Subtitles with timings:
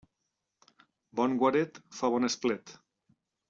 [1.21, 2.75] Bon guaret fa bon esplet.